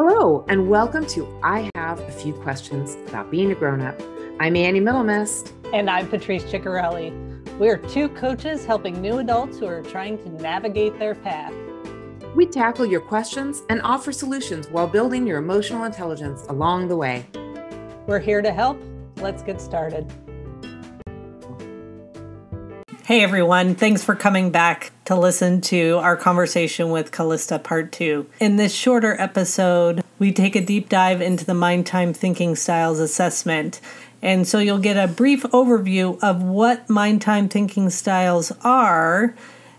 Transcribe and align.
Hello, 0.00 0.44
and 0.46 0.68
welcome 0.68 1.04
to 1.06 1.26
I 1.42 1.68
Have 1.74 1.98
a 1.98 2.12
Few 2.12 2.32
Questions 2.32 2.94
About 3.08 3.32
Being 3.32 3.50
a 3.50 3.54
Grown 3.56 3.80
Up. 3.80 4.00
I'm 4.38 4.54
Annie 4.54 4.80
Middlemist. 4.80 5.50
And 5.74 5.90
I'm 5.90 6.06
Patrice 6.08 6.44
Ciccarelli. 6.44 7.10
We're 7.58 7.78
two 7.78 8.08
coaches 8.10 8.64
helping 8.64 9.02
new 9.02 9.18
adults 9.18 9.58
who 9.58 9.66
are 9.66 9.82
trying 9.82 10.16
to 10.18 10.28
navigate 10.40 10.96
their 11.00 11.16
path. 11.16 11.52
We 12.36 12.46
tackle 12.46 12.86
your 12.86 13.00
questions 13.00 13.62
and 13.70 13.82
offer 13.82 14.12
solutions 14.12 14.68
while 14.68 14.86
building 14.86 15.26
your 15.26 15.38
emotional 15.38 15.82
intelligence 15.82 16.44
along 16.48 16.86
the 16.86 16.96
way. 16.96 17.26
We're 18.06 18.20
here 18.20 18.40
to 18.40 18.52
help. 18.52 18.80
Let's 19.16 19.42
get 19.42 19.60
started. 19.60 20.08
Hey 23.08 23.22
everyone, 23.22 23.74
thanks 23.74 24.04
for 24.04 24.14
coming 24.14 24.50
back 24.50 24.92
to 25.06 25.16
listen 25.16 25.62
to 25.62 25.96
our 26.02 26.14
conversation 26.14 26.90
with 26.90 27.10
Callista 27.10 27.58
Part 27.58 27.90
2. 27.90 28.26
In 28.38 28.56
this 28.56 28.74
shorter 28.74 29.18
episode, 29.18 30.04
we 30.18 30.30
take 30.30 30.54
a 30.54 30.60
deep 30.60 30.90
dive 30.90 31.22
into 31.22 31.46
the 31.46 31.54
Mind 31.54 31.86
Time 31.86 32.12
Thinking 32.12 32.54
Styles 32.54 33.00
assessment. 33.00 33.80
And 34.20 34.46
so 34.46 34.58
you'll 34.58 34.76
get 34.76 34.98
a 34.98 35.10
brief 35.10 35.44
overview 35.44 36.22
of 36.22 36.42
what 36.42 36.90
Mind 36.90 37.22
Time 37.22 37.48
Thinking 37.48 37.88
Styles 37.88 38.52
are 38.62 39.34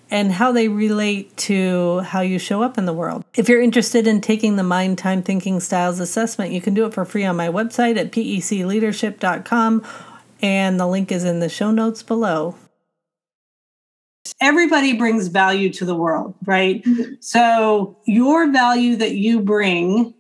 and 0.09 0.31
how 0.31 0.51
they 0.51 0.67
relate 0.67 1.37
to 1.37 1.99
how 1.99 2.21
you 2.21 2.39
show 2.39 2.63
up 2.63 2.79
in 2.79 2.87
the 2.87 2.93
world. 2.93 3.23
If 3.35 3.47
you're 3.47 3.61
interested 3.61 4.07
in 4.07 4.21
taking 4.21 4.55
the 4.55 4.63
Mind 4.63 4.97
Time 4.97 5.21
Thinking 5.21 5.59
Styles 5.59 5.99
assessment, 5.99 6.51
you 6.51 6.61
can 6.61 6.73
do 6.73 6.83
it 6.87 6.95
for 6.95 7.05
free 7.05 7.25
on 7.25 7.35
my 7.35 7.49
website 7.49 7.95
at 7.95 8.11
pecleadership.com, 8.11 9.85
and 10.41 10.79
the 10.79 10.87
link 10.87 11.11
is 11.11 11.23
in 11.23 11.41
the 11.41 11.49
show 11.49 11.69
notes 11.69 12.01
below 12.01 12.55
everybody 14.41 14.93
brings 14.93 15.27
value 15.27 15.71
to 15.73 15.85
the 15.85 15.95
world, 15.95 16.35
right? 16.45 16.83
Mm-hmm. 16.83 17.13
So 17.19 17.97
your 18.05 18.51
value 18.51 18.95
that 18.97 19.15
you 19.15 19.41
bring 19.41 20.13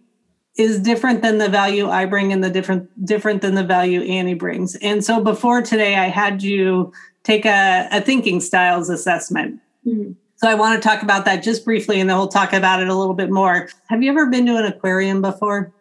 is 0.57 0.79
different 0.79 1.21
than 1.21 1.37
the 1.37 1.47
value 1.47 1.89
I 1.89 2.05
bring 2.05 2.33
and 2.33 2.43
the 2.43 2.49
different 2.49 3.05
different 3.05 3.41
than 3.41 3.55
the 3.55 3.63
value 3.63 4.01
Annie 4.01 4.33
brings. 4.33 4.75
And 4.75 5.03
so 5.03 5.23
before 5.23 5.61
today 5.61 5.95
I 5.95 6.07
had 6.07 6.43
you 6.43 6.91
take 7.23 7.45
a, 7.45 7.87
a 7.91 8.01
thinking 8.01 8.41
styles 8.41 8.89
assessment. 8.89 9.61
Mm-hmm. 9.87 10.11
So 10.35 10.47
I 10.47 10.55
want 10.55 10.81
to 10.81 10.87
talk 10.87 11.01
about 11.01 11.25
that 11.25 11.43
just 11.43 11.65
briefly 11.65 11.99
and 11.99 12.09
then 12.09 12.17
we'll 12.17 12.27
talk 12.27 12.53
about 12.53 12.81
it 12.81 12.89
a 12.89 12.95
little 12.95 13.13
bit 13.13 13.29
more. 13.29 13.69
Have 13.87 14.03
you 14.03 14.09
ever 14.09 14.27
been 14.27 14.45
to 14.47 14.57
an 14.57 14.65
aquarium 14.65 15.21
before? 15.21 15.73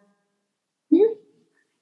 Mm-hmm. 0.93 1.13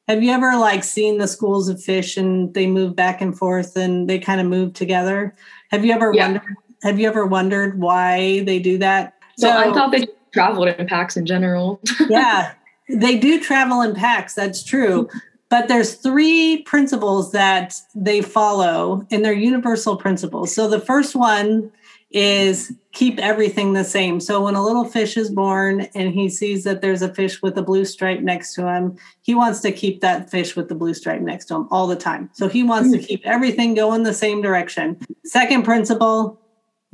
Have 0.08 0.24
you 0.24 0.32
ever 0.32 0.56
like 0.58 0.84
seen 0.84 1.18
the 1.18 1.28
schools 1.28 1.70
of 1.70 1.84
fish 1.84 2.18
and 2.18 2.54
they 2.54 2.66
move 2.66 2.96
back 2.96 3.20
and 3.22 3.38
forth 3.38 3.76
and 3.76 4.10
they 4.10 4.20
kind 4.20 4.40
of 4.40 4.48
move 4.48 4.74
together? 4.74 5.36
Have 5.72 5.86
you 5.86 5.94
ever 5.94 6.12
yeah. 6.14 6.26
wondered? 6.26 6.56
Have 6.84 7.00
you 7.00 7.08
ever 7.08 7.26
wondered 7.26 7.80
why 7.80 8.42
they 8.42 8.60
do 8.60 8.78
that? 8.78 9.16
So, 9.38 9.48
so 9.48 9.58
I 9.58 9.74
thought 9.74 9.92
they 9.92 10.08
traveled 10.32 10.68
in 10.68 10.88
packs 10.88 11.18
in 11.18 11.26
general. 11.26 11.80
yeah, 12.10 12.54
they 12.90 13.18
do 13.18 13.40
travel 13.42 13.82
in 13.82 13.96
packs. 13.96 14.34
That's 14.34 14.64
true. 14.64 15.10
But 15.50 15.70
there's 15.70 15.96
three 15.96 16.64
principles 16.64 17.32
that 17.32 17.80
they 17.96 18.22
follow, 18.22 19.06
and 19.12 19.24
they're 19.24 19.34
universal 19.34 19.96
principles. 19.96 20.54
So 20.54 20.68
the 20.68 20.80
first 20.80 21.16
one 21.16 21.72
is 22.12 22.74
keep 22.94 23.20
everything 23.20 23.74
the 23.74 23.84
same. 23.84 24.20
So 24.20 24.42
when 24.42 24.56
a 24.56 24.64
little 24.64 24.86
fish 24.86 25.18
is 25.18 25.30
born 25.30 25.82
and 25.94 26.14
he 26.14 26.30
sees 26.30 26.64
that 26.64 26.82
there's 26.82 27.02
a 27.02 27.14
fish 27.14 27.42
with 27.42 27.58
a 27.58 27.62
blue 27.62 27.86
stripe 27.86 28.22
next 28.22 28.54
to 28.56 28.68
him, 28.68 28.98
he 29.22 29.36
wants 29.36 29.60
to 29.62 29.72
keep 29.72 30.02
that 30.02 30.32
fish 30.32 30.56
with 30.56 30.70
the 30.70 30.76
blue 30.76 30.94
stripe 30.94 31.22
next 31.22 31.46
to 31.46 31.56
him 31.56 31.68
all 31.70 31.86
the 31.86 31.96
time. 31.96 32.30
So 32.34 32.48
he 32.48 32.64
wants 32.64 32.92
to 32.92 33.00
keep 33.00 33.22
everything 33.26 33.76
going 33.76 34.04
the 34.04 34.14
same 34.14 34.42
direction. 34.42 34.98
Second 35.26 35.64
principle, 35.64 36.40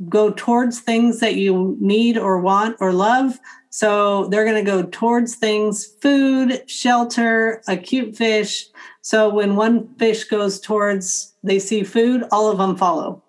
go 0.08 0.32
towards 0.32 0.80
things 0.80 1.20
that 1.20 1.36
you 1.36 1.76
need 1.80 2.18
or 2.18 2.40
want 2.40 2.76
or 2.80 2.92
love. 2.92 3.38
So 3.70 4.26
they're 4.26 4.44
going 4.44 4.62
to 4.62 4.70
go 4.70 4.82
towards 4.82 5.36
things 5.36 5.86
food, 6.02 6.68
shelter, 6.68 7.62
a 7.68 7.76
cute 7.76 8.16
fish. 8.16 8.66
So 9.02 9.28
when 9.28 9.56
one 9.56 9.94
fish 9.96 10.24
goes 10.24 10.60
towards, 10.60 11.34
they 11.42 11.58
see 11.58 11.84
food, 11.84 12.24
all 12.30 12.50
of 12.50 12.58
them 12.58 12.76
follow 12.76 13.23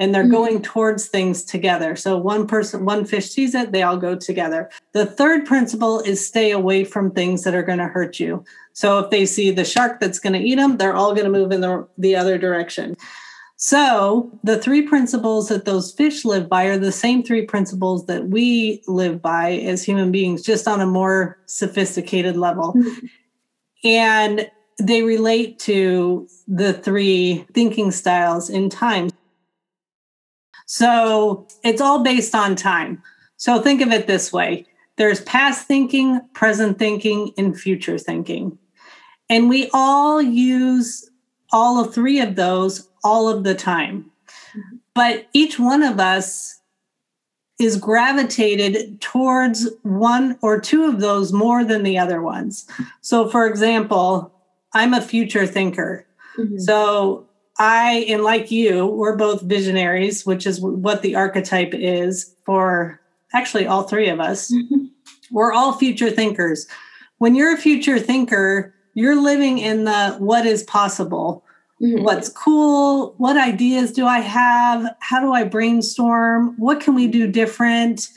and 0.00 0.14
they're 0.14 0.22
mm-hmm. 0.22 0.32
going 0.32 0.62
towards 0.62 1.06
things 1.06 1.44
together. 1.44 1.94
So 1.94 2.16
one 2.16 2.46
person, 2.46 2.86
one 2.86 3.04
fish 3.04 3.30
sees 3.30 3.54
it, 3.54 3.70
they 3.70 3.82
all 3.82 3.98
go 3.98 4.16
together. 4.16 4.70
The 4.92 5.06
third 5.06 5.44
principle 5.44 6.00
is 6.00 6.26
stay 6.26 6.50
away 6.50 6.84
from 6.84 7.10
things 7.10 7.44
that 7.44 7.54
are 7.54 7.62
going 7.62 7.78
to 7.78 7.86
hurt 7.86 8.18
you. 8.18 8.42
So 8.72 8.98
if 8.98 9.10
they 9.10 9.26
see 9.26 9.50
the 9.50 9.64
shark 9.64 10.00
that's 10.00 10.18
going 10.18 10.32
to 10.32 10.38
eat 10.40 10.54
them, 10.54 10.78
they're 10.78 10.96
all 10.96 11.12
going 11.14 11.26
to 11.26 11.30
move 11.30 11.52
in 11.52 11.60
the, 11.60 11.86
the 11.98 12.16
other 12.16 12.38
direction. 12.38 12.96
So 13.56 14.32
the 14.42 14.58
three 14.58 14.80
principles 14.80 15.48
that 15.48 15.66
those 15.66 15.92
fish 15.92 16.24
live 16.24 16.48
by 16.48 16.64
are 16.64 16.78
the 16.78 16.90
same 16.90 17.22
three 17.22 17.44
principles 17.44 18.06
that 18.06 18.28
we 18.28 18.82
live 18.86 19.20
by 19.20 19.52
as 19.52 19.84
human 19.84 20.10
beings, 20.10 20.42
just 20.42 20.66
on 20.66 20.80
a 20.80 20.86
more 20.86 21.38
sophisticated 21.44 22.38
level. 22.38 22.72
Mm-hmm. 22.72 23.06
And 23.84 24.50
they 24.78 25.02
relate 25.02 25.58
to 25.58 26.26
the 26.48 26.72
three 26.72 27.44
thinking 27.52 27.90
styles 27.90 28.48
in 28.48 28.70
time. 28.70 29.10
So 30.72 31.48
it's 31.64 31.80
all 31.80 32.04
based 32.04 32.32
on 32.32 32.54
time. 32.54 33.02
So 33.38 33.60
think 33.60 33.80
of 33.80 33.90
it 33.90 34.06
this 34.06 34.32
way 34.32 34.66
there's 34.98 35.20
past 35.22 35.66
thinking, 35.66 36.20
present 36.32 36.78
thinking, 36.78 37.32
and 37.36 37.58
future 37.58 37.98
thinking. 37.98 38.56
And 39.28 39.48
we 39.48 39.68
all 39.74 40.22
use 40.22 41.10
all 41.50 41.84
of 41.84 41.92
three 41.92 42.20
of 42.20 42.36
those 42.36 42.88
all 43.02 43.28
of 43.28 43.42
the 43.42 43.54
time. 43.56 44.12
But 44.94 45.26
each 45.32 45.58
one 45.58 45.82
of 45.82 45.98
us 45.98 46.60
is 47.58 47.76
gravitated 47.76 49.00
towards 49.00 49.68
one 49.82 50.38
or 50.40 50.60
two 50.60 50.84
of 50.84 51.00
those 51.00 51.32
more 51.32 51.64
than 51.64 51.82
the 51.82 51.98
other 51.98 52.22
ones. 52.22 52.64
So, 53.00 53.28
for 53.28 53.44
example, 53.44 54.32
I'm 54.72 54.94
a 54.94 55.00
future 55.00 55.48
thinker. 55.48 56.06
Mm-hmm. 56.38 56.58
So, 56.58 57.26
I, 57.60 58.06
and 58.08 58.24
like 58.24 58.50
you, 58.50 58.86
we're 58.86 59.16
both 59.16 59.42
visionaries, 59.42 60.24
which 60.24 60.46
is 60.46 60.62
what 60.62 61.02
the 61.02 61.14
archetype 61.14 61.74
is 61.74 62.34
for 62.46 62.98
actually 63.34 63.66
all 63.66 63.84
three 63.84 64.08
of 64.08 64.18
us. 64.18 64.52
Mm-hmm. 64.70 64.86
We're 65.32 65.52
all 65.52 65.74
future 65.74 66.10
thinkers. 66.10 66.66
When 67.18 67.36
you're 67.36 67.54
a 67.54 67.56
future 67.56 68.00
thinker, 68.00 68.74
you're 68.94 69.20
living 69.20 69.58
in 69.58 69.84
the 69.84 70.16
what 70.18 70.44
is 70.44 70.64
possible. 70.64 71.44
Mm-hmm. 71.80 72.02
What's 72.02 72.28
cool? 72.28 73.14
What 73.18 73.36
ideas 73.36 73.92
do 73.92 74.06
I 74.06 74.18
have? 74.18 74.92
How 74.98 75.20
do 75.20 75.32
I 75.32 75.44
brainstorm? 75.44 76.56
What 76.58 76.80
can 76.80 76.96
we 76.96 77.06
do 77.06 77.30
different? 77.30 78.08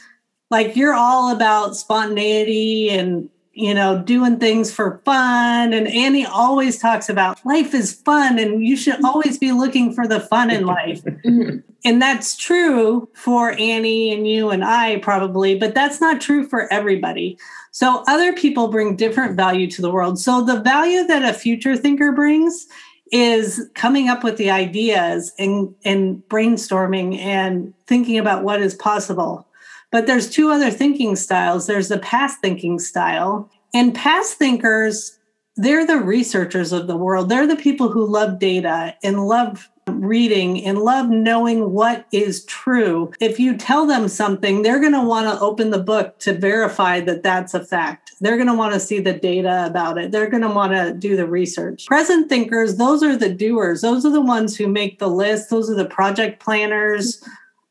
Like 0.49 0.75
you're 0.75 0.95
all 0.95 1.35
about 1.35 1.75
spontaneity 1.75 2.89
and 2.89 3.29
you 3.53 3.73
know, 3.73 4.01
doing 4.01 4.39
things 4.39 4.73
for 4.73 4.99
fun. 5.05 5.73
And 5.73 5.87
Annie 5.87 6.25
always 6.25 6.79
talks 6.79 7.07
about 7.07 7.45
life 7.45 7.73
is 7.75 7.93
fun 7.93 8.39
and 8.39 8.65
you 8.65 8.75
should 8.75 9.03
always 9.05 9.37
be 9.37 9.51
looking 9.51 9.93
for 9.93 10.07
the 10.07 10.19
fun 10.19 10.51
in 10.51 10.65
life. 10.65 11.01
Mm-hmm. 11.23 11.59
and 11.85 12.01
that's 12.01 12.35
true 12.35 13.07
for 13.13 13.51
Annie 13.51 14.11
and 14.11 14.27
you 14.27 14.49
and 14.49 14.63
I 14.63 14.97
probably, 14.97 15.57
but 15.57 15.73
that's 15.73 16.01
not 16.01 16.19
true 16.19 16.45
for 16.45 16.71
everybody. 16.71 17.37
So 17.71 18.03
other 18.07 18.33
people 18.33 18.67
bring 18.67 18.97
different 18.97 19.37
value 19.37 19.69
to 19.71 19.81
the 19.81 19.89
world. 19.89 20.19
So 20.19 20.43
the 20.43 20.59
value 20.59 21.05
that 21.07 21.23
a 21.23 21.33
future 21.33 21.77
thinker 21.77 22.11
brings 22.11 22.67
is 23.13 23.69
coming 23.73 24.09
up 24.09 24.23
with 24.23 24.37
the 24.37 24.51
ideas 24.51 25.31
and, 25.39 25.73
and 25.85 26.21
brainstorming 26.27 27.17
and 27.19 27.73
thinking 27.87 28.17
about 28.17 28.43
what 28.43 28.61
is 28.61 28.75
possible. 28.75 29.47
But 29.93 30.07
there's 30.07 30.27
two 30.27 30.49
other 30.49 30.71
thinking 30.71 31.15
styles. 31.15 31.67
There's 31.67 31.87
the 31.87 31.99
past 31.99 32.39
thinking 32.41 32.79
style. 32.79 33.47
And 33.75 33.93
past 33.93 34.39
thinkers, 34.39 35.19
they're 35.55 35.85
the 35.85 35.99
researchers 35.99 36.73
of 36.73 36.87
the 36.87 36.97
world. 36.97 37.29
They're 37.29 37.45
the 37.45 37.55
people 37.55 37.89
who 37.89 38.03
love 38.03 38.39
data 38.39 38.95
and 39.03 39.27
love 39.27 39.69
reading 39.87 40.65
and 40.65 40.79
love 40.79 41.11
knowing 41.11 41.73
what 41.73 42.07
is 42.11 42.43
true. 42.45 43.11
If 43.19 43.39
you 43.39 43.55
tell 43.55 43.85
them 43.85 44.07
something, 44.07 44.63
they're 44.63 44.79
going 44.79 44.93
to 44.93 45.03
want 45.03 45.27
to 45.27 45.39
open 45.39 45.69
the 45.69 45.83
book 45.83 46.17
to 46.19 46.33
verify 46.33 46.99
that 47.01 47.21
that's 47.21 47.53
a 47.53 47.63
fact. 47.63 48.13
They're 48.19 48.37
going 48.37 48.47
to 48.47 48.55
want 48.55 48.73
to 48.73 48.79
see 48.79 48.99
the 48.99 49.13
data 49.13 49.67
about 49.67 49.99
it. 49.99 50.11
They're 50.11 50.29
going 50.29 50.41
to 50.41 50.49
want 50.49 50.73
to 50.73 50.95
do 50.95 51.15
the 51.15 51.27
research. 51.27 51.85
Present 51.85 52.29
thinkers, 52.29 52.77
those 52.77 53.03
are 53.03 53.15
the 53.15 53.31
doers. 53.31 53.81
Those 53.81 54.07
are 54.07 54.11
the 54.11 54.21
ones 54.21 54.57
who 54.57 54.67
make 54.67 54.97
the 54.97 55.09
list. 55.09 55.51
Those 55.51 55.69
are 55.69 55.75
the 55.75 55.85
project 55.85 56.41
planners 56.41 57.23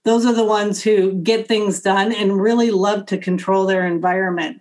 those 0.05 0.27
are 0.27 0.35
the 0.35 0.45
ones 0.45 0.83
who 0.83 1.13
get 1.23 1.47
things 1.47 1.81
done 1.81 2.13
and 2.13 2.41
really 2.41 2.71
love 2.71 3.07
to 3.07 3.19
control 3.19 3.67
their 3.67 3.87
environment. 3.87 4.61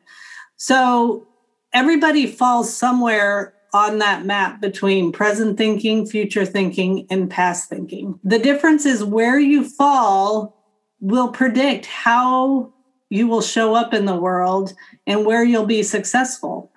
So 0.58 1.28
everybody 1.74 2.28
falls 2.28 2.76
somewhere 2.76 3.54
on 3.74 4.00
that 4.00 4.26
map 4.26 4.62
between 4.62 5.12
present 5.12 5.58
thinking, 5.58 6.06
future 6.06 6.46
thinking, 6.46 7.08
and 7.10 7.30
past 7.30 7.70
thinking. 7.70 8.20
The 8.24 8.40
difference 8.40 8.86
is 8.86 9.04
where 9.04 9.40
you 9.40 9.64
fall 9.64 10.58
will 11.00 11.30
predict 11.30 11.86
how 11.86 12.74
you 13.10 13.28
will 13.28 13.42
show 13.42 13.74
up 13.74 13.94
in 13.94 14.06
the 14.06 14.16
world 14.16 14.74
and 15.08 15.26
where 15.26 15.44
you'll 15.44 15.66
be 15.66 15.84
successful. 15.84 16.72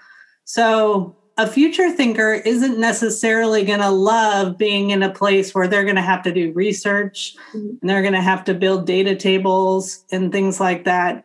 So 0.45 1.17
a 1.37 1.47
future 1.47 1.91
thinker 1.91 2.33
isn't 2.33 2.79
necessarily 2.79 3.65
going 3.65 3.81
to 3.81 3.91
love 3.91 4.57
being 4.57 4.91
in 4.91 5.03
a 5.03 5.11
place 5.11 5.55
where 5.55 5.67
they're 5.67 5.85
going 5.85 5.97
to 5.97 6.03
have 6.03 6.23
to 6.23 6.33
do 6.33 6.53
research 6.53 7.37
mm-hmm. 7.49 7.71
and 7.81 7.91
they're 7.91 8.03
going 8.03 8.15
to 8.15 8.21
have 8.21 8.45
to 8.45 8.55
build 8.55 8.87
data 8.87 9.17
tables 9.17 10.05
and 10.13 10.31
things 10.31 10.61
like 10.61 10.85
that. 10.85 11.25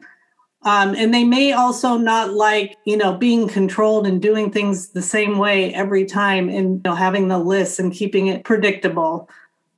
Um, 0.64 0.94
and 0.96 1.14
they 1.14 1.24
may 1.24 1.54
also 1.54 1.96
not 1.98 2.34
like, 2.34 2.76
you 2.86 2.98
know, 2.98 3.16
being 3.16 3.48
controlled 3.48 4.06
and 4.06 4.22
doing 4.22 4.52
things 4.52 4.90
the 4.90 5.02
same 5.02 5.38
way 5.38 5.74
every 5.74 6.06
time 6.06 6.50
and 6.50 6.76
you 6.76 6.82
know, 6.84 6.96
having 6.96 7.28
the 7.28 7.38
lists 7.38 7.80
and 7.80 7.94
keeping 7.94 8.28
it 8.28 8.44
predictable. 8.44 9.30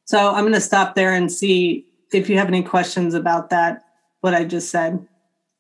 So 0.05 0.31
I'm 0.31 0.43
going 0.43 0.53
to 0.53 0.61
stop 0.61 0.95
there 0.95 1.13
and 1.13 1.31
see 1.31 1.85
if 2.11 2.29
you 2.29 2.37
have 2.37 2.47
any 2.47 2.63
questions 2.63 3.13
about 3.13 3.51
that, 3.51 3.83
what 4.21 4.33
I 4.33 4.43
just 4.43 4.71
said. 4.71 5.07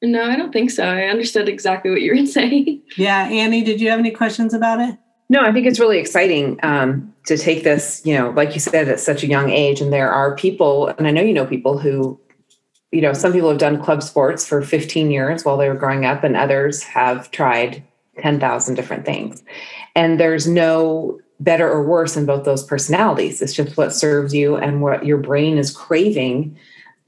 No, 0.01 0.23
I 0.23 0.35
don't 0.35 0.51
think 0.51 0.71
so. 0.71 0.83
I 0.83 1.03
understood 1.03 1.47
exactly 1.47 1.91
what 1.91 2.01
you 2.01 2.15
were 2.15 2.25
saying. 2.25 2.81
Yeah. 2.97 3.27
Annie, 3.27 3.63
did 3.63 3.79
you 3.79 3.89
have 3.89 3.99
any 3.99 4.11
questions 4.11 4.53
about 4.53 4.79
it? 4.79 4.97
No, 5.29 5.41
I 5.41 5.53
think 5.53 5.65
it's 5.65 5.79
really 5.79 5.99
exciting 5.99 6.59
um, 6.63 7.13
to 7.25 7.37
take 7.37 7.63
this, 7.63 8.01
you 8.03 8.13
know, 8.13 8.31
like 8.31 8.53
you 8.53 8.59
said, 8.59 8.89
at 8.89 8.99
such 8.99 9.23
a 9.23 9.27
young 9.27 9.49
age. 9.49 9.79
And 9.79 9.93
there 9.93 10.11
are 10.11 10.35
people, 10.35 10.87
and 10.87 11.07
I 11.07 11.11
know 11.11 11.21
you 11.21 11.33
know 11.33 11.45
people 11.45 11.77
who 11.77 12.19
you 12.91 13.01
know, 13.01 13.13
some 13.13 13.31
people 13.31 13.49
have 13.49 13.57
done 13.57 13.81
club 13.81 14.03
sports 14.03 14.45
for 14.45 14.61
15 14.61 15.11
years 15.11 15.45
while 15.45 15.57
they 15.57 15.69
were 15.69 15.75
growing 15.75 16.05
up, 16.05 16.23
and 16.23 16.35
others 16.35 16.83
have 16.83 17.31
tried 17.31 17.83
10,000 18.21 18.75
different 18.75 19.05
things. 19.05 19.43
And 19.95 20.19
there's 20.19 20.47
no 20.47 21.19
better 21.39 21.69
or 21.69 21.83
worse 21.83 22.17
in 22.17 22.25
both 22.25 22.43
those 22.43 22.63
personalities. 22.63 23.41
It's 23.41 23.53
just 23.53 23.77
what 23.77 23.95
serves 23.95 24.33
you 24.33 24.57
and 24.57 24.81
what 24.81 25.05
your 25.05 25.17
brain 25.17 25.57
is 25.57 25.75
craving 25.75 26.57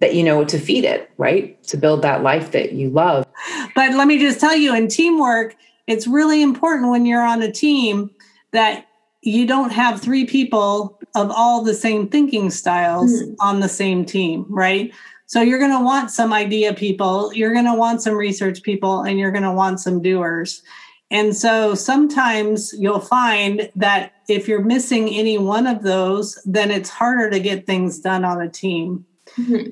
that 0.04 0.16
you 0.16 0.22
know 0.22 0.44
to 0.44 0.60
feed 0.60 0.84
it, 0.84 1.10
right? 1.18 1.64
To 1.64 1.78
build 1.78 2.02
that 2.02 2.24
life 2.24 2.52
that 2.52 2.74
you 2.74 2.90
love. 2.90 3.26
But 3.74 3.94
let 3.94 4.06
me 4.06 4.20
just 4.20 4.38
tell 4.38 4.54
you 4.54 4.76
in 4.76 4.90
teamwork, 4.90 5.56
it's 5.88 6.08
really 6.08 6.42
important 6.42 6.92
when 6.92 7.06
you're 7.06 7.24
on 7.24 7.42
a 7.42 7.50
team 7.50 8.12
that 8.52 8.86
you 9.22 9.48
don't 9.48 9.72
have 9.72 10.02
three 10.02 10.26
people 10.26 11.00
of 11.16 11.32
all 11.32 11.64
the 11.64 11.74
same 11.74 12.10
thinking 12.10 12.50
styles 12.50 13.24
mm. 13.24 13.34
on 13.40 13.62
the 13.62 13.70
same 13.70 14.04
team, 14.04 14.46
right? 14.50 14.94
So 15.26 15.42
you're 15.42 15.58
going 15.58 15.72
to 15.72 15.82
want 15.82 16.12
some 16.12 16.34
idea 16.34 16.74
people, 16.74 17.34
you're 17.34 17.54
going 17.54 17.64
to 17.64 17.74
want 17.74 18.02
some 18.02 18.16
research 18.16 18.62
people, 18.62 19.04
and 19.04 19.18
you're 19.18 19.32
going 19.32 19.44
to 19.44 19.54
want 19.54 19.80
some 19.80 20.02
doers. 20.02 20.64
And 21.12 21.34
so 21.34 21.76
sometimes 21.76 22.74
you'll 22.78 23.00
find 23.00 23.72
that 23.78 24.16
if 24.28 24.50
you're 24.50 24.66
missing 24.66 25.08
any 25.08 25.38
one 25.38 25.66
of 25.66 25.82
those, 25.84 26.42
then 26.44 26.72
it's 26.72 26.90
harder 26.90 27.30
to 27.30 27.40
get 27.40 27.66
things 27.66 28.00
done 28.00 28.26
on 28.26 28.42
a 28.42 28.50
team. 28.50 29.06
Mm-hmm. 29.38 29.70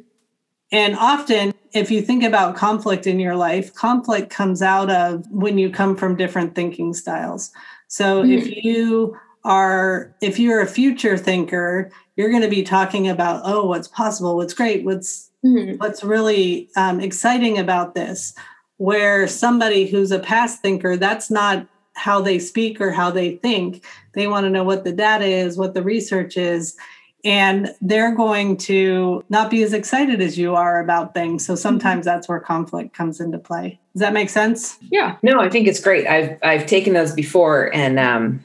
And 0.71 0.95
often, 0.95 1.53
if 1.73 1.91
you 1.91 2.01
think 2.01 2.23
about 2.23 2.55
conflict 2.55 3.07
in 3.07 3.19
your 3.19 3.35
life, 3.35 3.73
conflict 3.73 4.29
comes 4.29 4.61
out 4.61 4.89
of 4.89 5.25
when 5.29 5.57
you 5.57 5.69
come 5.69 5.95
from 5.95 6.15
different 6.15 6.55
thinking 6.55 6.93
styles. 6.93 7.51
So 7.87 8.23
mm-hmm. 8.23 8.31
if 8.31 8.63
you 8.63 9.17
are, 9.43 10.15
if 10.21 10.39
you're 10.39 10.61
a 10.61 10.67
future 10.67 11.17
thinker, 11.17 11.91
you're 12.15 12.29
going 12.29 12.43
to 12.43 12.47
be 12.47 12.63
talking 12.63 13.09
about, 13.09 13.41
oh, 13.43 13.65
what's 13.65 13.87
possible, 13.87 14.35
what's 14.35 14.53
great, 14.53 14.85
what's 14.85 15.31
Mm-hmm. 15.43 15.77
What's 15.77 16.03
really 16.03 16.69
um, 16.75 16.99
exciting 16.99 17.57
about 17.57 17.95
this, 17.95 18.35
where 18.77 19.27
somebody 19.27 19.87
who's 19.87 20.11
a 20.11 20.19
past 20.19 20.61
thinker, 20.61 20.97
that's 20.97 21.31
not 21.31 21.67
how 21.95 22.21
they 22.21 22.37
speak 22.37 22.79
or 22.79 22.91
how 22.91 23.09
they 23.09 23.37
think. 23.37 23.83
They 24.13 24.27
want 24.27 24.45
to 24.45 24.51
know 24.51 24.63
what 24.63 24.83
the 24.83 24.91
data 24.91 25.25
is, 25.25 25.57
what 25.57 25.73
the 25.73 25.81
research 25.81 26.37
is, 26.37 26.77
and 27.23 27.73
they're 27.81 28.15
going 28.15 28.57
to 28.57 29.23
not 29.29 29.51
be 29.51 29.63
as 29.63 29.73
excited 29.73 30.21
as 30.21 30.37
you 30.37 30.55
are 30.55 30.79
about 30.79 31.13
things. 31.13 31.45
So 31.45 31.55
sometimes 31.55 32.05
that's 32.05 32.27
where 32.27 32.39
conflict 32.39 32.93
comes 32.93 33.19
into 33.19 33.37
play. 33.37 33.79
Does 33.93 34.01
that 34.01 34.13
make 34.13 34.29
sense? 34.29 34.77
Yeah. 34.89 35.17
No, 35.21 35.39
I 35.39 35.49
think 35.49 35.67
it's 35.67 35.79
great. 35.79 36.07
I've 36.07 36.37
I've 36.43 36.65
taken 36.65 36.93
those 36.93 37.13
before, 37.13 37.73
and 37.73 37.99
um, 37.99 38.43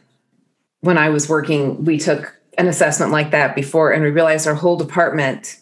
when 0.80 0.98
I 0.98 1.08
was 1.08 1.28
working, 1.28 1.84
we 1.84 1.98
took 1.98 2.36
an 2.58 2.68
assessment 2.68 3.12
like 3.12 3.30
that 3.30 3.54
before, 3.54 3.92
and 3.92 4.02
we 4.02 4.10
realized 4.10 4.46
our 4.46 4.54
whole 4.54 4.76
department 4.76 5.58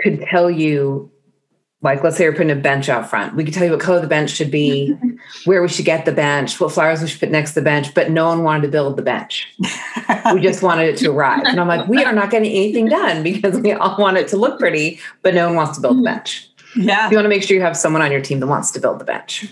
could 0.00 0.22
tell 0.22 0.50
you 0.50 1.10
like 1.82 2.04
let's 2.04 2.16
say 2.16 2.28
we're 2.28 2.34
putting 2.34 2.50
a 2.50 2.56
bench 2.56 2.88
out 2.88 3.08
front. 3.08 3.34
We 3.34 3.44
could 3.44 3.54
tell 3.54 3.64
you 3.64 3.70
what 3.70 3.80
color 3.80 4.00
the 4.00 4.06
bench 4.06 4.30
should 4.30 4.50
be 4.50 4.94
where 5.44 5.62
we 5.62 5.68
should 5.68 5.84
get 5.84 6.04
the 6.04 6.12
bench 6.12 6.60
what 6.60 6.72
flowers 6.72 7.00
we 7.00 7.08
should 7.08 7.20
put 7.20 7.30
next 7.30 7.50
to 7.50 7.60
the 7.60 7.64
bench 7.64 7.94
but 7.94 8.10
no 8.10 8.26
one 8.26 8.42
wanted 8.42 8.62
to 8.62 8.68
build 8.68 8.96
the 8.96 9.02
bench. 9.02 9.48
We 10.32 10.40
just 10.42 10.62
wanted 10.62 10.88
it 10.88 10.98
to 10.98 11.10
arrive. 11.10 11.44
And 11.44 11.60
i'm 11.60 11.68
like 11.68 11.88
we 11.88 12.04
are 12.04 12.12
not 12.12 12.30
getting 12.30 12.50
anything 12.50 12.86
done 12.86 13.22
because 13.22 13.58
we 13.60 13.72
all 13.72 13.96
want 13.98 14.18
it 14.18 14.28
to 14.28 14.36
look 14.36 14.58
pretty 14.58 15.00
but 15.22 15.34
no 15.34 15.46
one 15.46 15.56
wants 15.56 15.76
to 15.76 15.80
build 15.80 15.96
the 15.96 16.00
hmm. 16.00 16.04
bench. 16.04 16.48
Yeah. 16.76 17.10
You 17.10 17.16
want 17.16 17.24
to 17.24 17.30
make 17.30 17.42
sure 17.42 17.56
you 17.56 17.62
have 17.62 17.76
someone 17.76 18.02
on 18.02 18.12
your 18.12 18.20
team 18.20 18.40
that 18.40 18.46
wants 18.46 18.70
to 18.72 18.80
build 18.80 18.98
the 18.98 19.04
bench 19.04 19.46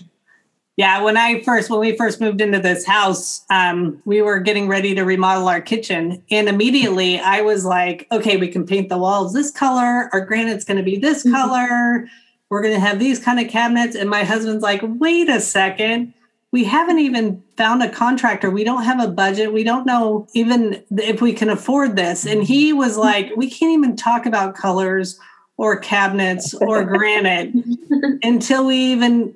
yeah, 0.79 1.03
when 1.03 1.17
I 1.17 1.43
first 1.43 1.71
when 1.71 1.81
we 1.81 1.97
first 1.97 2.21
moved 2.21 2.41
into 2.41 2.61
this 2.61 2.87
house, 2.87 3.45
um, 3.51 4.01
we 4.05 4.23
were 4.23 4.39
getting 4.39 4.69
ready 4.69 4.95
to 4.95 5.03
remodel 5.03 5.49
our 5.49 5.61
kitchen, 5.61 6.23
and 6.31 6.49
immediately 6.49 7.19
I 7.19 7.41
was 7.41 7.65
like, 7.65 8.07
"Okay, 8.13 8.37
we 8.37 8.47
can 8.47 8.65
paint 8.65 8.89
the 8.89 8.97
walls 8.97 9.35
this 9.35 9.51
color. 9.51 10.09
Our 10.13 10.21
granite's 10.21 10.65
going 10.65 10.77
to 10.77 10.85
be 10.85 10.97
this 10.97 11.25
mm-hmm. 11.25 11.35
color. 11.35 12.09
We're 12.49 12.63
going 12.63 12.75
to 12.75 12.81
have 12.81 13.01
these 13.01 13.19
kind 13.19 13.41
of 13.41 13.49
cabinets." 13.49 13.97
And 13.97 14.09
my 14.09 14.23
husband's 14.23 14.63
like, 14.63 14.81
"Wait 14.85 15.29
a 15.29 15.41
second, 15.41 16.15
we 16.53 16.63
haven't 16.63 17.01
even 17.01 17.43
found 17.57 17.83
a 17.83 17.91
contractor. 17.91 18.49
We 18.49 18.63
don't 18.63 18.85
have 18.85 19.01
a 19.01 19.09
budget. 19.09 19.53
We 19.53 19.65
don't 19.65 19.85
know 19.85 20.29
even 20.33 20.81
if 20.93 21.21
we 21.21 21.33
can 21.33 21.51
afford 21.51 21.97
this." 21.97 22.25
And 22.25 22.45
he 22.45 22.73
was 22.73 22.97
like, 22.97 23.33
"We 23.37 23.51
can't 23.51 23.73
even 23.73 23.97
talk 23.97 24.27
about 24.27 24.55
colors." 24.55 25.19
Or 25.61 25.77
cabinets 25.77 26.55
or 26.55 26.85
granite 26.85 27.53
until 28.23 28.65
we 28.65 28.77
even 28.77 29.35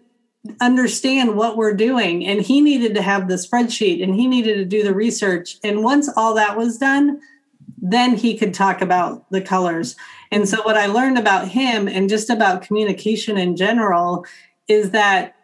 understand 0.61 1.37
what 1.37 1.57
we're 1.57 1.75
doing. 1.75 2.27
And 2.27 2.41
he 2.41 2.61
needed 2.61 2.95
to 2.95 3.03
have 3.03 3.29
the 3.29 3.35
spreadsheet 3.35 4.03
and 4.03 4.15
he 4.15 4.27
needed 4.27 4.57
to 4.57 4.65
do 4.65 4.83
the 4.83 4.95
research. 4.95 5.57
And 5.63 5.85
once 5.85 6.11
all 6.17 6.35
that 6.35 6.57
was 6.57 6.79
done, 6.79 7.21
then 7.81 8.17
he 8.17 8.37
could 8.37 8.55
talk 8.55 8.81
about 8.81 9.29
the 9.31 9.41
colors. 9.41 9.97
And 10.31 10.49
so, 10.49 10.63
what 10.63 10.77
I 10.77 10.87
learned 10.87 11.19
about 11.19 11.49
him 11.49 11.89
and 11.89 12.09
just 12.09 12.31
about 12.31 12.63
communication 12.63 13.37
in 13.37 13.57
general 13.57 14.25
is 14.69 14.91
that 14.91 15.35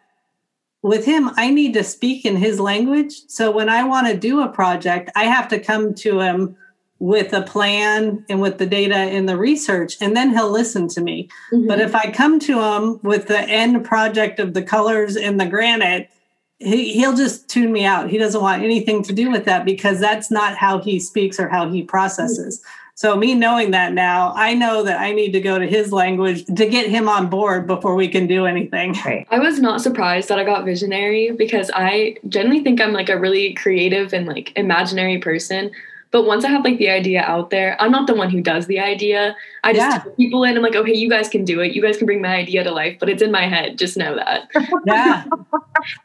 with 0.81 1.05
him, 1.05 1.29
I 1.35 1.49
need 1.49 1.73
to 1.73 1.83
speak 1.83 2.25
in 2.25 2.37
his 2.37 2.59
language. 2.59 3.13
So, 3.27 3.51
when 3.51 3.67
I 3.67 3.83
want 3.83 4.07
to 4.07 4.17
do 4.17 4.41
a 4.41 4.47
project, 4.47 5.11
I 5.15 5.25
have 5.25 5.49
to 5.49 5.59
come 5.59 5.93
to 5.95 6.21
him 6.21 6.55
with 6.99 7.31
a 7.31 7.41
plan 7.41 8.23
and 8.29 8.41
with 8.41 8.57
the 8.57 8.65
data 8.65 8.95
and 8.95 9.27
the 9.27 9.37
research, 9.37 9.95
and 10.01 10.15
then 10.15 10.31
he'll 10.31 10.51
listen 10.51 10.87
to 10.89 11.01
me. 11.01 11.29
Mm-hmm. 11.51 11.67
But 11.67 11.79
if 11.79 11.95
I 11.95 12.11
come 12.11 12.39
to 12.41 12.61
him 12.61 12.99
with 13.03 13.27
the 13.27 13.39
end 13.39 13.85
project 13.85 14.39
of 14.39 14.53
the 14.53 14.61
colors 14.61 15.15
and 15.15 15.39
the 15.39 15.45
granite, 15.45 16.09
he, 16.57 16.93
he'll 16.93 17.15
just 17.15 17.49
tune 17.49 17.71
me 17.71 17.85
out. 17.85 18.09
He 18.09 18.17
doesn't 18.17 18.41
want 18.41 18.63
anything 18.63 19.01
to 19.03 19.13
do 19.13 19.31
with 19.31 19.45
that 19.45 19.63
because 19.63 19.99
that's 19.99 20.29
not 20.29 20.57
how 20.57 20.79
he 20.79 20.99
speaks 20.99 21.39
or 21.39 21.47
how 21.47 21.69
he 21.69 21.83
processes. 21.83 22.61
So, 22.95 23.15
me 23.15 23.33
knowing 23.33 23.71
that 23.71 23.93
now, 23.93 24.33
I 24.35 24.53
know 24.55 24.83
that 24.83 24.99
I 24.99 25.13
need 25.13 25.31
to 25.31 25.39
go 25.39 25.57
to 25.57 25.65
his 25.65 25.93
language 25.93 26.43
to 26.47 26.65
get 26.65 26.89
him 26.89 27.07
on 27.07 27.29
board 27.29 27.65
before 27.65 27.95
we 27.95 28.09
can 28.09 28.27
do 28.27 28.45
anything. 28.45 28.91
Right. 29.05 29.25
I 29.31 29.39
was 29.39 29.61
not 29.61 29.79
surprised 29.79 30.27
that 30.27 30.37
I 30.37 30.43
got 30.43 30.65
visionary 30.65 31.31
because 31.31 31.71
I 31.73 32.17
generally 32.27 32.61
think 32.61 32.81
I'm 32.81 32.91
like 32.91 33.07
a 33.07 33.17
really 33.17 33.53
creative 33.53 34.11
and 34.11 34.27
like 34.27 34.51
imaginary 34.57 35.17
person. 35.19 35.71
But 36.11 36.25
once 36.25 36.43
I 36.43 36.49
have 36.49 36.63
like 36.63 36.79
the 36.79 36.89
idea 36.89 37.21
out 37.21 37.51
there, 37.51 37.79
I'm 37.79 37.91
not 37.91 38.07
the 38.07 38.15
one 38.15 38.31
who 38.31 38.41
does 38.41 38.65
the 38.65 38.79
idea. 38.79 39.35
I 39.63 39.73
just 39.73 40.05
yeah. 40.05 40.11
people 40.17 40.43
in. 40.43 40.57
I'm 40.57 40.63
like, 40.63 40.75
okay, 40.75 40.93
you 40.93 41.07
guys 41.07 41.29
can 41.29 41.45
do 41.45 41.59
it. 41.59 41.73
You 41.73 41.83
guys 41.83 41.97
can 41.97 42.07
bring 42.07 42.21
my 42.21 42.35
idea 42.35 42.63
to 42.63 42.71
life, 42.71 42.97
but 42.99 43.09
it's 43.09 43.21
in 43.21 43.31
my 43.31 43.47
head. 43.47 43.77
Just 43.77 43.95
know 43.95 44.15
that. 44.15 44.49
yeah. 44.85 45.25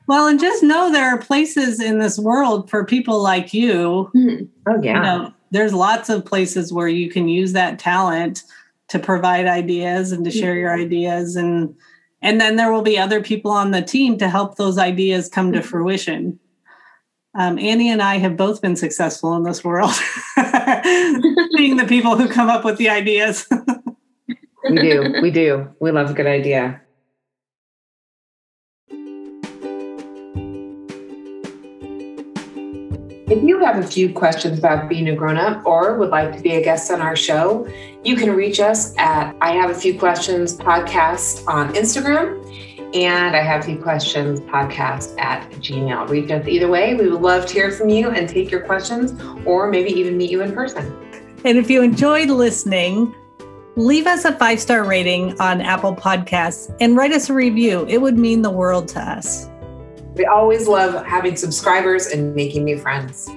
Well, 0.06 0.28
and 0.28 0.38
just 0.38 0.62
know 0.62 0.92
there 0.92 1.08
are 1.08 1.18
places 1.18 1.80
in 1.80 1.98
this 1.98 2.16
world 2.16 2.70
for 2.70 2.84
people 2.84 3.20
like 3.20 3.52
you. 3.52 4.08
Mm-hmm. 4.14 4.44
Oh 4.68 4.80
yeah. 4.80 4.96
You 4.96 5.02
know, 5.02 5.34
there's 5.50 5.74
lots 5.74 6.08
of 6.08 6.24
places 6.24 6.72
where 6.72 6.86
you 6.86 7.10
can 7.10 7.26
use 7.26 7.52
that 7.54 7.80
talent 7.80 8.44
to 8.88 8.98
provide 8.98 9.46
ideas 9.46 10.12
and 10.12 10.24
to 10.24 10.30
share 10.30 10.56
your 10.56 10.72
ideas 10.72 11.36
and 11.36 11.74
and 12.22 12.40
then 12.40 12.56
there 12.56 12.72
will 12.72 12.82
be 12.82 12.98
other 12.98 13.20
people 13.20 13.50
on 13.50 13.70
the 13.70 13.82
team 13.82 14.16
to 14.18 14.28
help 14.28 14.56
those 14.56 14.78
ideas 14.78 15.28
come 15.28 15.52
to 15.52 15.58
mm-hmm. 15.58 15.68
fruition 15.68 16.38
um, 17.34 17.58
Annie 17.58 17.90
and 17.90 18.00
I 18.00 18.18
have 18.18 18.36
both 18.36 18.62
been 18.62 18.76
successful 18.76 19.34
in 19.36 19.42
this 19.42 19.64
world, 19.64 19.92
being 21.56 21.76
the 21.76 21.86
people 21.88 22.16
who 22.16 22.28
come 22.28 22.48
up 22.48 22.64
with 22.64 22.78
the 22.78 22.88
ideas. 22.88 23.46
we 24.70 24.76
do. 24.76 25.14
We 25.20 25.30
do. 25.30 25.68
We 25.80 25.90
love 25.90 26.10
a 26.10 26.14
good 26.14 26.26
idea. 26.26 26.80
If 33.26 33.42
you 33.42 33.58
have 33.64 33.78
a 33.78 33.86
few 33.86 34.12
questions 34.12 34.58
about 34.58 34.88
being 34.88 35.08
a 35.08 35.16
grown 35.16 35.38
up 35.38 35.64
or 35.66 35.96
would 35.98 36.10
like 36.10 36.36
to 36.36 36.42
be 36.42 36.54
a 36.54 36.62
guest 36.62 36.90
on 36.92 37.00
our 37.00 37.16
show, 37.16 37.66
you 38.04 38.16
can 38.16 38.30
reach 38.30 38.60
us 38.60 38.94
at 38.98 39.34
I 39.40 39.52
Have 39.52 39.70
a 39.70 39.74
Few 39.74 39.98
Questions 39.98 40.56
podcast 40.56 41.48
on 41.48 41.72
Instagram 41.72 42.43
and 42.94 43.34
I 43.34 43.42
have 43.42 43.62
a 43.62 43.64
few 43.64 43.78
questions 43.78 44.40
podcast 44.40 45.18
at 45.18 45.50
Gmail. 45.54 46.08
Reach 46.08 46.30
us 46.30 46.46
either 46.46 46.68
way. 46.68 46.94
We 46.94 47.08
would 47.08 47.20
love 47.20 47.44
to 47.46 47.52
hear 47.52 47.72
from 47.72 47.88
you 47.88 48.10
and 48.10 48.28
take 48.28 48.50
your 48.50 48.60
questions 48.60 49.20
or 49.44 49.68
maybe 49.68 49.90
even 49.90 50.16
meet 50.16 50.30
you 50.30 50.42
in 50.42 50.52
person. 50.52 50.96
And 51.44 51.58
if 51.58 51.68
you 51.68 51.82
enjoyed 51.82 52.30
listening, 52.30 53.12
leave 53.74 54.06
us 54.06 54.24
a 54.24 54.32
five 54.32 54.60
star 54.60 54.84
rating 54.84 55.38
on 55.40 55.60
Apple 55.60 55.94
Podcasts 55.94 56.74
and 56.80 56.96
write 56.96 57.12
us 57.12 57.28
a 57.28 57.34
review. 57.34 57.84
It 57.88 57.98
would 58.00 58.16
mean 58.16 58.42
the 58.42 58.50
world 58.50 58.86
to 58.88 59.00
us. 59.00 59.50
We 60.14 60.26
always 60.26 60.68
love 60.68 61.04
having 61.04 61.34
subscribers 61.34 62.06
and 62.06 62.34
making 62.36 62.62
new 62.62 62.78
friends. 62.78 63.28